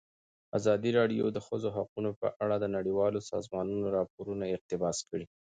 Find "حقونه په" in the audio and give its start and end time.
1.77-2.27